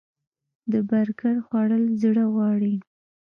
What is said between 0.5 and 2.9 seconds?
د برګر خوړل زړه غواړي